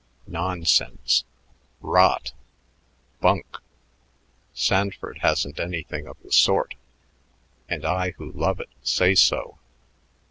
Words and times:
Nonsense! 0.25 1.25
Rot! 1.79 2.33
Bunk! 3.19 3.59
Sanford 4.51 5.19
hasn't 5.19 5.59
anything 5.59 6.07
of 6.07 6.17
the 6.23 6.31
sort, 6.31 6.73
and 7.69 7.85
I 7.85 8.09
who 8.17 8.31
love 8.31 8.59
it 8.59 8.69
say 8.81 9.13
so. 9.13 9.59